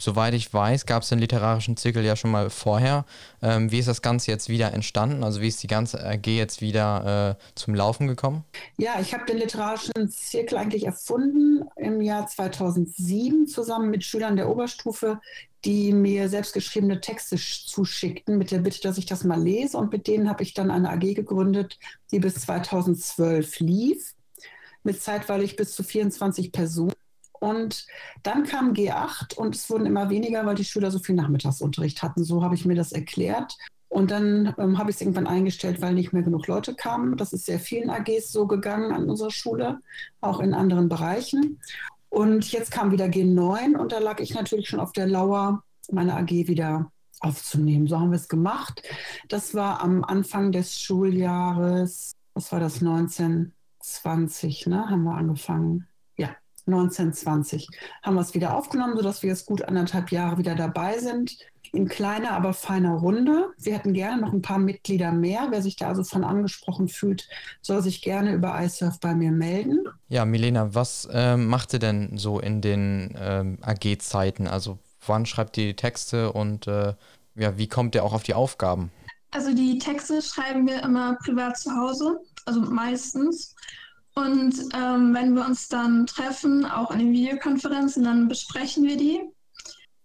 soweit 0.08 0.34
ich 0.34 0.54
weiß, 0.54 0.86
gab 0.86 1.04
es 1.04 1.10
den 1.10 1.20
literarischen 1.20 1.76
Zirkel 1.76 2.06
ja 2.06 2.16
schon 2.16 2.32
mal 2.32 2.50
vorher. 2.50 3.04
Ähm, 3.42 3.74
wie 3.74 3.80
ist 3.80 3.90
das 3.90 4.02
Ganze 4.02 4.32
jetzt 4.32 4.48
wieder 4.48 4.74
entstanden? 4.74 5.22
Also 5.22 5.42
wie 5.42 5.50
ist 5.50 5.62
die 5.62 5.68
ganze 5.68 6.02
AG 6.02 6.28
jetzt 6.28 6.62
wieder 6.62 7.38
äh, 7.38 7.44
zum 7.56 7.76
Laufen 7.76 8.08
gekommen? 8.08 8.46
Ja, 8.78 9.02
ich 9.02 9.14
habe 9.14 9.26
den 9.26 9.38
literarischen 9.38 10.10
Zirkel 10.10 10.60
eigentlich 10.60 10.86
erfunden 10.86 11.66
im 11.76 12.00
Jahr 12.00 12.26
2007 12.26 13.48
zusammen 13.48 13.90
mit 13.90 14.06
Schülern 14.06 14.38
der 14.38 14.48
Oberstufe, 14.48 15.20
die 15.66 15.92
mir 15.92 16.30
selbstgeschriebene 16.30 17.02
Texte 17.02 17.36
zuschickten 17.36 18.38
mit 18.38 18.52
der 18.52 18.60
Bitte, 18.60 18.80
dass 18.80 18.98
ich 18.98 19.08
das 19.08 19.26
mal 19.26 19.44
lese. 19.44 19.78
Und 19.78 19.92
mit 19.92 20.08
denen 20.08 20.30
habe 20.30 20.42
ich 20.42 20.54
dann 20.54 20.72
eine 20.72 20.90
AG 20.90 21.16
gegründet, 21.16 21.78
die 22.12 22.20
bis 22.20 22.36
2012 22.36 23.60
lief, 23.60 24.14
mit 24.84 25.02
zeitweilig 25.02 25.58
bis 25.58 25.76
zu 25.76 25.84
24 25.84 26.54
Personen. 26.54 26.94
Und 27.40 27.86
dann 28.24 28.44
kam 28.44 28.74
G8 28.74 29.36
und 29.36 29.56
es 29.56 29.70
wurden 29.70 29.86
immer 29.86 30.10
weniger, 30.10 30.46
weil 30.46 30.56
die 30.56 30.66
Schüler 30.66 30.92
so 30.92 31.00
viel 31.00 31.16
Nachmittagsunterricht 31.16 32.02
hatten. 32.02 32.24
So 32.24 32.44
habe 32.44 32.56
ich 32.56 32.66
mir 32.66 32.76
das 32.76 32.92
erklärt. 32.92 33.58
Und 33.90 34.12
dann 34.12 34.54
ähm, 34.58 34.78
habe 34.78 34.90
ich 34.90 34.98
es 34.98 35.02
irgendwann 35.02 35.28
eingestellt, 35.28 35.82
weil 35.82 35.94
nicht 35.94 36.12
mehr 36.12 36.24
genug 36.24 36.48
Leute 36.48 36.76
kamen. 36.76 37.16
Das 37.18 37.34
ist 37.34 37.46
sehr 37.46 37.60
vielen 37.60 37.90
AGs 37.90 38.32
so 38.32 38.46
gegangen 38.46 38.92
an 38.92 39.10
unserer 39.10 39.32
Schule, 39.32 39.80
auch 40.20 40.40
in 40.40 40.54
anderen 40.54 40.90
Bereichen. 40.90 41.60
Und 42.10 42.52
jetzt 42.52 42.72
kam 42.72 42.92
wieder 42.92 43.06
G9 43.06 43.78
und 43.78 43.92
da 43.92 44.00
lag 44.00 44.20
ich 44.20 44.34
natürlich 44.34 44.70
schon 44.70 44.80
auf 44.80 44.92
der 44.92 45.08
Lauer, 45.08 45.64
meine 45.92 46.16
AG 46.16 46.30
wieder 46.30 46.92
aufzunehmen. 47.20 47.88
So 47.88 48.00
haben 48.00 48.12
wir 48.12 48.18
es 48.18 48.28
gemacht. 48.28 48.84
Das 49.30 49.56
war 49.56 49.82
am 49.82 50.04
Anfang 50.04 50.52
des 50.52 50.80
Schuljahres, 50.82 52.14
was 52.34 52.52
war 52.52 52.60
das, 52.60 52.82
1920, 52.82 54.68
ne, 54.68 54.90
haben 54.90 55.04
wir 55.04 55.16
angefangen. 55.16 55.88
1920 56.68 57.70
haben 58.04 58.16
wir 58.16 58.22
es 58.22 58.34
wieder 58.34 58.56
aufgenommen, 58.56 58.98
sodass 58.98 59.24
wir 59.24 59.30
jetzt 59.30 59.46
gut 59.46 59.64
anderthalb 59.64 60.12
Jahre 60.12 60.38
wieder 60.38 60.56
dabei 60.56 61.00
sind. 61.00 61.38
In 61.74 61.90
kleiner, 61.90 62.32
aber 62.32 62.54
feiner 62.54 62.94
Runde. 62.94 63.50
Wir 63.58 63.74
hätten 63.74 63.94
gerne 63.94 64.22
noch 64.22 64.32
ein 64.32 64.42
paar 64.42 64.58
Mitglieder 64.58 65.12
mehr. 65.12 65.48
Wer 65.50 65.62
sich 65.62 65.76
da 65.76 65.90
also 65.90 66.04
von 66.04 66.24
angesprochen 66.24 66.88
fühlt, 66.88 67.28
soll 67.62 67.84
sich 67.84 68.02
gerne 68.02 68.34
über 68.34 68.58
iSurf 68.62 69.00
bei 69.02 69.14
mir 69.14 69.32
melden. 69.32 69.80
Ja, 70.08 70.24
Milena, 70.24 70.74
was 70.74 71.08
äh, 71.12 71.36
macht 71.36 71.74
ihr 71.74 71.80
denn 71.80 72.18
so 72.18 72.40
in 72.40 72.62
den 72.62 73.18
ähm, 73.20 73.58
AG-Zeiten? 73.62 74.48
Also 74.48 74.80
wann 75.06 75.26
schreibt 75.26 75.58
ihr 75.58 75.68
die 75.68 75.76
Texte 75.76 76.32
und 76.32 76.68
äh, 76.68 76.94
ja, 77.36 77.58
wie 77.58 77.68
kommt 77.68 77.96
ihr 77.96 78.04
auch 78.04 78.14
auf 78.14 78.24
die 78.24 78.34
Aufgaben? 78.34 78.92
Also 79.32 79.54
die 79.54 79.78
Texte 79.78 80.22
schreiben 80.22 80.66
wir 80.68 80.82
immer 80.84 81.18
privat 81.24 81.58
zu 81.58 81.72
Hause, 81.72 82.20
also 82.46 82.62
meistens. 82.62 83.56
Und 84.18 84.56
ähm, 84.74 85.14
wenn 85.14 85.36
wir 85.36 85.46
uns 85.46 85.70
dann 85.70 86.08
treffen, 86.08 86.66
auch 86.66 86.90
in 86.90 86.98
den 86.98 87.12
Videokonferenzen, 87.12 88.04
dann 88.04 88.28
besprechen 88.28 88.84
wir 88.84 88.98
die. 88.98 89.22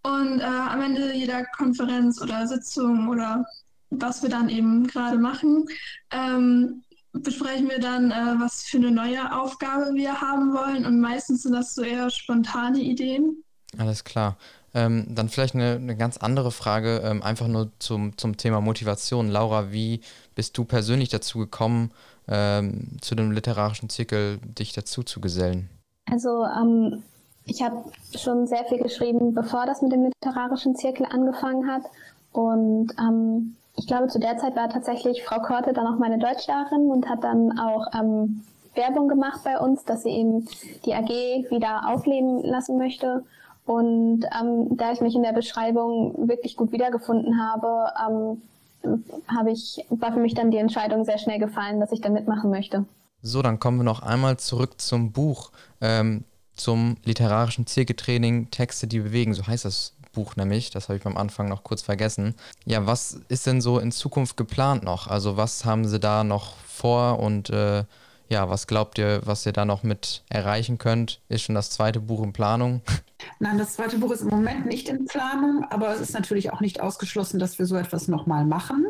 Und 0.03 0.41
äh, 0.41 0.45
am 0.45 0.83
Ende 0.83 1.15
jeder 1.15 1.47
Konferenz 1.57 2.21
oder 2.21 2.47
Sitzung 2.47 3.09
oder 3.09 3.43
was 3.89 4.23
wir 4.23 4.29
dann 4.29 4.51
eben 4.51 4.87
gerade 4.87 5.17
machen, 5.17 5.65
ähm, 6.11 6.83
besprechen 7.15 7.71
wir 7.71 7.79
dann, 7.79 8.11
äh, 8.11 8.35
was 8.39 8.65
für 8.65 8.77
eine 8.77 8.91
neue 8.91 9.35
Aufgabe 9.35 9.95
wir 9.95 10.21
haben 10.21 10.53
wollen. 10.53 10.85
Und 10.85 11.01
meistens 11.01 11.45
sind 11.45 11.53
das 11.53 11.75
so 11.75 11.81
eher 11.81 12.11
spontane 12.11 12.81
Ideen. 12.81 13.43
Alles 13.79 14.05
klar. 14.05 14.37
Ähm, 14.75 15.07
dann 15.09 15.31
vielleicht 15.31 15.55
eine, 15.55 15.77
eine, 15.77 15.97
ganz 15.97 16.19
andere 16.19 16.53
Frage, 16.53 17.01
ähm, 17.03 17.23
einfach 17.23 17.49
nur 17.49 17.73
zum, 17.79 18.19
zum 18.19 18.37
Thema 18.37 18.61
Motivation. 18.61 19.29
Laura, 19.29 19.73
wie 19.73 20.03
bist 20.35 20.59
du 20.59 20.65
persönlich 20.65 21.09
dazu 21.09 21.39
gekommen, 21.39 21.93
ähm, 22.29 22.99
zu 23.01 23.15
dem 23.15 23.31
literarischen 23.33 23.89
Zirkel 23.89 24.39
dich 24.43 24.73
dazu 24.73 25.03
zu 25.03 25.21
gesellen? 25.21 25.69
Also 26.11 26.45
ähm, 26.45 27.03
ich 27.45 27.63
habe 27.63 27.85
schon 28.17 28.47
sehr 28.47 28.65
viel 28.65 28.79
geschrieben, 28.79 29.35
bevor 29.35 29.67
das 29.67 29.83
mit 29.83 29.93
dem 29.93 30.05
literarischen 30.05 30.77
Zirkel 30.77 31.07
angefangen 31.11 31.71
hat. 31.71 31.83
Und 32.33 32.93
ähm, 32.99 33.57
ich 33.77 33.87
glaube, 33.87 34.09
zu 34.09 34.19
der 34.19 34.39
Zeit 34.39 34.57
war 34.57 34.69
tatsächlich 34.69 35.25
Frau 35.25 35.41
Korte 35.41 35.73
dann 35.73 35.87
auch 35.87 35.99
meine 35.99 36.19
Deutschlehrerin 36.19 36.91
und 36.91 37.09
hat 37.09 37.25
dann 37.25 37.59
auch 37.59 37.87
ähm, 37.99 38.43
Werbung 38.75 39.09
gemacht 39.09 39.41
bei 39.45 39.59
uns, 39.59 39.85
dass 39.85 40.03
sie 40.03 40.11
eben 40.11 40.49
die 40.85 40.95
AG 40.95 41.09
wieder 41.51 41.89
aufleben 41.89 42.43
lassen 42.43 42.79
möchte. 42.79 43.25
Und 43.65 44.25
ähm, 44.39 44.77
da 44.77 44.93
ich 44.93 45.01
mich 45.01 45.15
in 45.15 45.23
der 45.23 45.33
Beschreibung 45.33 46.29
wirklich 46.29 46.57
gut 46.57 46.73
wiedergefunden 46.73 47.41
habe, 47.41 47.93
ähm, 48.09 48.43
habe 49.29 49.51
ich, 49.51 49.85
war 49.91 50.13
für 50.13 50.21
mich 50.21 50.35
dann 50.35 50.51
die 50.51 50.59
Entscheidung 50.59 51.05
sehr 51.05 51.19
schnell 51.19 51.39
gefallen, 51.39 51.81
dass 51.81 51.93
ich 51.93 52.01
da 52.01 52.09
mitmachen 52.09 52.51
möchte. 52.51 52.85
So, 53.23 53.43
dann 53.43 53.61
kommen 53.61 53.79
wir 53.79 53.85
noch 53.85 54.03
einmal 54.03 54.39
zurück 54.39 54.81
zum 54.81 55.13
Buch, 55.13 55.53
ähm, 55.81 56.25
zum 56.55 56.97
literarischen 57.05 57.67
Zirkeltraining 57.67 58.51
Texte, 58.51 58.87
die 58.87 58.99
bewegen. 58.99 59.33
So 59.33 59.47
heißt 59.47 59.65
das 59.65 59.95
Buch 60.13 60.37
nämlich. 60.37 60.71
Das 60.71 60.89
habe 60.89 60.99
ich 60.99 61.05
beim 61.05 61.17
Anfang 61.17 61.49
noch 61.49 61.65
kurz 61.65 61.83
vergessen. 61.83 62.35
Ja, 62.65 62.87
was 62.87 63.21
ist 63.29 63.47
denn 63.47 63.61
so 63.61 63.79
in 63.79 63.93
Zukunft 63.93 64.37
geplant 64.37 64.85
noch? 64.85 65.07
Also 65.07 65.37
was 65.37 65.65
haben 65.65 65.87
Sie 65.87 65.99
da 65.99 66.25
noch 66.25 66.57
vor 66.57 67.19
und 67.19 67.51
äh, 67.51 67.85
ja, 68.33 68.49
was 68.49 68.67
glaubt 68.67 68.97
ihr, 68.97 69.21
was 69.27 69.45
ihr 69.45 69.53
da 69.53 69.67
noch 69.67 69.83
mit 69.83 70.25
erreichen 70.31 70.79
könnt? 70.79 71.21
Ist 71.29 71.43
schon 71.43 71.55
das 71.55 71.69
zweite 71.69 72.01
Buch 72.01 72.25
in 72.25 72.33
Planung? 72.33 72.81
Nein, 73.41 73.59
das 73.59 73.75
zweite 73.75 73.99
Buch 73.99 74.11
ist 74.11 74.23
im 74.23 74.29
Moment 74.29 74.65
nicht 74.65 74.89
in 74.89 75.05
Planung, 75.05 75.65
aber 75.69 75.95
es 75.95 76.01
ist 76.01 76.15
natürlich 76.15 76.51
auch 76.51 76.61
nicht 76.61 76.81
ausgeschlossen, 76.81 77.39
dass 77.39 77.59
wir 77.59 77.67
so 77.67 77.77
etwas 77.77 78.09
nochmal 78.09 78.47
machen. 78.47 78.87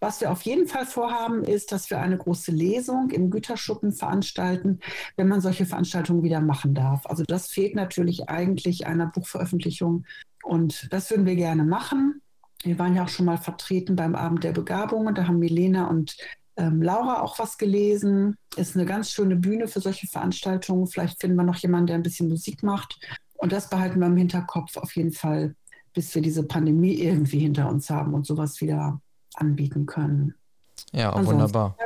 Was 0.00 0.22
wir 0.22 0.32
auf 0.32 0.42
jeden 0.42 0.66
Fall 0.66 0.86
vorhaben, 0.86 1.44
ist, 1.44 1.72
dass 1.72 1.90
wir 1.90 2.00
eine 2.00 2.16
große 2.16 2.50
Lesung 2.52 3.10
im 3.10 3.30
Güterschuppen 3.30 3.92
veranstalten, 3.92 4.80
wenn 5.16 5.28
man 5.28 5.42
solche 5.42 5.66
Veranstaltungen 5.66 6.22
wieder 6.22 6.40
machen 6.40 6.72
darf. 6.72 7.04
Also 7.04 7.22
das 7.22 7.48
fehlt 7.48 7.74
natürlich 7.74 8.30
eigentlich 8.30 8.86
einer 8.86 9.06
Buchveröffentlichung 9.06 10.06
und 10.42 10.90
das 10.90 11.10
würden 11.10 11.26
wir 11.26 11.36
gerne 11.36 11.64
machen. 11.64 12.22
Wir 12.62 12.78
waren 12.78 12.96
ja 12.96 13.04
auch 13.04 13.08
schon 13.08 13.26
mal 13.26 13.38
vertreten 13.38 13.94
beim 13.94 14.14
Abend 14.14 14.42
der 14.42 14.52
Begabungen. 14.52 15.14
Da 15.14 15.28
haben 15.28 15.38
Milena 15.38 15.86
und 15.86 16.16
ähm, 16.56 16.82
Laura 16.82 17.22
auch 17.22 17.38
was 17.38 17.58
gelesen. 17.58 18.36
Ist 18.56 18.76
eine 18.76 18.86
ganz 18.86 19.10
schöne 19.10 19.36
Bühne 19.36 19.68
für 19.68 19.80
solche 19.80 20.06
Veranstaltungen. 20.06 20.86
Vielleicht 20.86 21.20
finden 21.20 21.36
wir 21.36 21.44
noch 21.44 21.56
jemanden, 21.56 21.88
der 21.88 21.96
ein 21.96 22.02
bisschen 22.02 22.28
Musik 22.28 22.62
macht. 22.62 22.98
Und 23.34 23.52
das 23.52 23.68
behalten 23.68 24.00
wir 24.00 24.06
im 24.06 24.16
Hinterkopf 24.16 24.76
auf 24.76 24.96
jeden 24.96 25.12
Fall, 25.12 25.54
bis 25.92 26.14
wir 26.14 26.22
diese 26.22 26.42
Pandemie 26.42 26.94
irgendwie 26.94 27.40
hinter 27.40 27.68
uns 27.68 27.90
haben 27.90 28.14
und 28.14 28.26
sowas 28.26 28.60
wieder 28.60 29.00
anbieten 29.34 29.86
können. 29.86 30.34
Ja, 30.92 31.10
Ansonsten 31.10 31.34
wunderbar. 31.34 31.76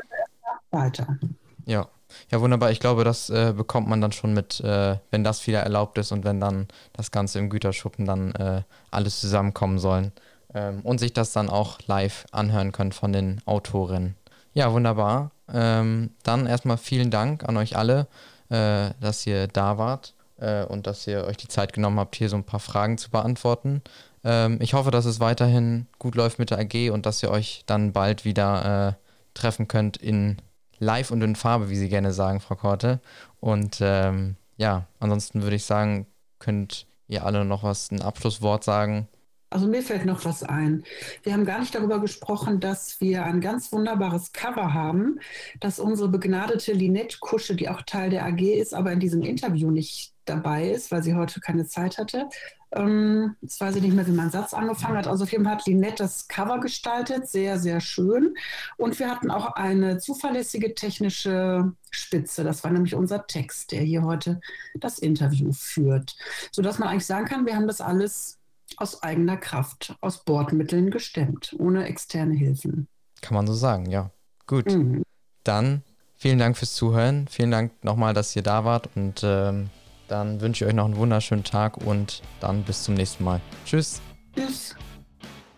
Weiter. 0.71 1.19
Ja. 1.67 1.89
Ja, 2.29 2.41
wunderbar. 2.41 2.73
Ich 2.73 2.81
glaube, 2.81 3.05
das 3.05 3.31
äh, 3.31 3.53
bekommt 3.57 3.87
man 3.87 4.01
dann 4.01 4.11
schon 4.11 4.35
mit, 4.35 4.59
äh, 4.61 4.97
wenn 5.13 5.23
das 5.23 5.47
wieder 5.47 5.61
erlaubt 5.61 5.97
ist 5.97 6.11
und 6.11 6.25
wenn 6.25 6.41
dann 6.41 6.67
das 6.93 7.13
Ganze 7.13 7.39
im 7.39 7.51
Güterschuppen 7.51 8.05
dann 8.05 8.33
äh, 8.33 8.63
alles 8.91 9.21
zusammenkommen 9.21 9.79
sollen 9.79 10.11
ähm, 10.53 10.81
und 10.83 10.99
sich 10.99 11.13
das 11.13 11.33
dann 11.33 11.49
auch 11.49 11.79
live 11.87 12.27
anhören 12.33 12.73
können 12.73 12.91
von 12.91 13.13
den 13.13 13.41
Autorinnen. 13.45 14.17
Ja, 14.53 14.73
wunderbar. 14.73 15.31
Ähm, 15.53 16.11
dann 16.23 16.47
erstmal 16.47 16.77
vielen 16.77 17.11
Dank 17.11 17.49
an 17.49 17.57
euch 17.57 17.77
alle, 17.77 18.07
äh, 18.49 18.91
dass 19.01 19.27
ihr 19.27 19.47
da 19.47 19.79
wart 19.79 20.15
äh, 20.39 20.65
und 20.65 20.87
dass 20.87 21.07
ihr 21.07 21.25
euch 21.25 21.37
die 21.37 21.49
Zeit 21.49 21.73
genommen 21.73 22.01
habt, 22.01 22.17
hier 22.17 22.29
so 22.29 22.37
ein 22.37 22.45
paar 22.45 22.61
Fragen 22.61 22.99
zu 22.99 23.11
beantworten. 23.11 23.83
Ähm, 24.25 24.59
ich 24.61 24.75
hoffe, 24.75 24.91
dass 24.91 25.05
es 25.05 25.21
weiterhin 25.21 25.87
gut 25.99 26.15
läuft 26.15 26.39
mit 26.39 26.51
der 26.51 26.59
AG 26.59 26.91
und 26.91 27.07
dass 27.07 27.23
ihr 27.23 27.31
euch 27.31 27.63
dann 27.67 27.93
bald 27.93 28.25
wieder 28.25 28.89
äh, 28.89 28.93
treffen 29.35 29.69
könnt 29.69 29.97
in 29.97 30.37
Live 30.79 31.11
und 31.11 31.23
in 31.23 31.37
Farbe, 31.37 31.71
wie 31.71 31.77
Sie 31.77 31.89
gerne 31.89 32.13
sagen, 32.13 32.41
Frau 32.41 32.57
Korte. 32.57 33.01
Und 33.39 33.79
ähm, 33.81 34.37
ja, 34.57 34.87
ansonsten 34.99 35.43
würde 35.43 35.57
ich 35.57 35.65
sagen, 35.65 36.07
könnt 36.39 36.87
ihr 37.07 37.25
alle 37.25 37.45
noch 37.45 37.63
was, 37.63 37.91
ein 37.91 38.03
Abschlusswort 38.03 38.65
sagen. 38.65 39.09
Also 39.51 39.67
mir 39.67 39.83
fällt 39.83 40.07
noch 40.07 40.25
was 40.25 40.45
ein. 40.45 40.85
Wir 41.25 41.33
haben 41.33 41.45
gar 41.45 41.59
nicht 41.59 41.75
darüber 41.75 42.01
gesprochen, 42.01 42.61
dass 42.61 43.01
wir 43.01 43.25
ein 43.25 43.41
ganz 43.41 43.73
wunderbares 43.73 44.33
Cover 44.33 44.73
haben, 44.73 45.19
das 45.59 45.81
unsere 45.81 46.09
begnadete 46.09 46.73
Linette 46.73 47.19
Kusche, 47.21 47.57
die 47.57 47.69
auch 47.69 47.83
Teil 47.83 48.11
der 48.11 48.25
AG 48.25 48.41
ist, 48.41 48.73
aber 48.73 48.93
in 48.93 49.01
diesem 49.01 49.23
Interview 49.23 49.71
nicht 49.71 50.15
dabei 50.25 50.71
ist, 50.71 50.93
weil 50.93 51.03
sie 51.03 51.15
heute 51.15 51.41
keine 51.41 51.67
Zeit 51.67 51.99
hatte. 51.99 52.29
Ähm, 52.73 53.35
jetzt 53.43 53.61
weiß 53.61 53.75
ich 53.77 53.83
nicht 53.83 53.95
mehr, 53.95 54.07
wie 54.07 54.13
mein 54.13 54.31
Satz 54.31 54.55
angefangen 54.55 54.97
hat. 54.97 55.09
Also 55.09 55.25
auf 55.25 55.33
jeden 55.33 55.45
Fall 55.45 55.55
hat 55.55 55.67
Linette 55.67 56.05
das 56.05 56.29
Cover 56.29 56.61
gestaltet, 56.61 57.29
sehr, 57.29 57.59
sehr 57.59 57.81
schön. 57.81 58.37
Und 58.77 58.99
wir 59.01 59.11
hatten 59.11 59.31
auch 59.31 59.55
eine 59.55 59.99
zuverlässige 59.99 60.75
technische 60.75 61.73
Spitze. 61.91 62.45
Das 62.45 62.63
war 62.63 62.71
nämlich 62.71 62.95
unser 62.95 63.27
Text, 63.27 63.73
der 63.73 63.81
hier 63.81 64.05
heute 64.05 64.41
das 64.75 65.01
Interview 65.01 65.53
führt. 65.53 66.17
Sodass 66.53 66.79
man 66.79 66.89
eigentlich 66.89 67.07
sagen 67.07 67.27
kann, 67.27 67.47
wir 67.47 67.57
haben 67.57 67.67
das 67.67 67.81
alles 67.81 68.40
aus 68.79 69.03
eigener 69.03 69.37
Kraft, 69.37 69.97
aus 70.01 70.25
Bordmitteln 70.25 70.91
gestemmt, 70.91 71.55
ohne 71.59 71.87
externe 71.87 72.35
Hilfen. 72.35 72.89
Kann 73.21 73.35
man 73.35 73.47
so 73.47 73.55
sagen, 73.55 73.91
ja. 73.91 74.11
Gut. 74.47 74.67
Mhm. 74.67 75.03
Dann 75.45 75.83
vielen 76.17 76.39
Dank 76.39 76.57
fürs 76.57 76.75
Zuhören. 76.75 77.29
Vielen 77.29 77.51
Dank 77.51 77.73
nochmal, 77.85 78.15
dass 78.15 78.35
ihr 78.35 78.43
da 78.43 78.65
wart 78.65 78.89
und 78.95 79.23
ähm, 79.25 79.71
dann 80.09 80.41
wünsche 80.41 80.65
ich 80.65 80.69
euch 80.69 80.75
noch 80.75 80.87
einen 80.87 80.97
wunderschönen 80.97 81.45
Tag 81.45 81.77
und 81.79 82.23
dann 82.41 82.65
bis 82.65 82.83
zum 82.83 82.95
nächsten 82.95 83.25
Mal. 83.25 83.41
Tschüss. 83.65 84.01
Tschüss. 84.35 84.75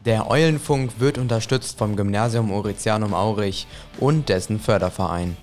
Der 0.05 0.29
Eulenfunk 0.29 0.99
wird 0.99 1.17
unterstützt 1.17 1.79
vom 1.79 1.97
Gymnasium 1.97 2.49
Mauritianum 2.49 3.15
Aurich 3.15 3.67
und 3.99 4.29
dessen 4.29 4.59
Förderverein. 4.59 5.37